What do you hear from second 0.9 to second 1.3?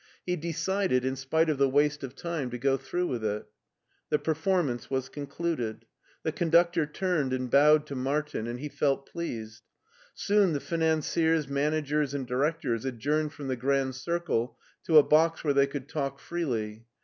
in